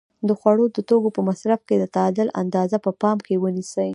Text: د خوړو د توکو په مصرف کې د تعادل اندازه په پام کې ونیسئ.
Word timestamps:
د 0.27 0.29
خوړو 0.39 0.65
د 0.75 0.77
توکو 0.89 1.09
په 1.15 1.21
مصرف 1.29 1.59
کې 1.67 1.75
د 1.79 1.85
تعادل 1.95 2.27
اندازه 2.41 2.77
په 2.85 2.91
پام 3.01 3.17
کې 3.25 3.35
ونیسئ. 3.43 3.89